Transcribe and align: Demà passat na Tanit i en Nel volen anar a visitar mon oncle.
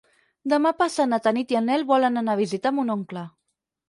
Demà 0.51 0.69
passat 0.77 1.09
na 1.11 1.19
Tanit 1.27 1.53
i 1.55 1.59
en 1.59 1.67
Nel 1.71 1.85
volen 1.91 2.17
anar 2.21 2.35
a 2.35 2.39
visitar 2.39 2.73
mon 2.79 2.91
oncle. 2.95 3.27